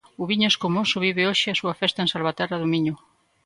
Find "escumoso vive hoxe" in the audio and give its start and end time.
0.51-1.47